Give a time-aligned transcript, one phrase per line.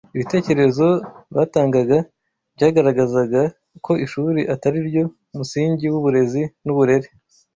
[0.15, 0.87] Ibitekerezo
[1.35, 1.97] batangaga
[2.55, 3.41] byagaragazaga
[3.85, 5.03] ko ishuri atari ryo
[5.37, 7.07] musingi w’uburezi n’uburere